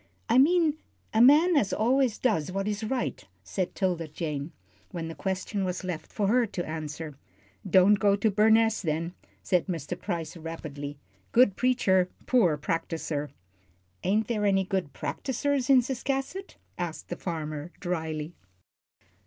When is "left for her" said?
5.83-6.47